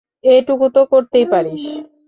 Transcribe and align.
এটুকু 0.23 0.65
তো 0.75 0.81
করতেই 0.91 1.25
পারিস। 1.31 1.63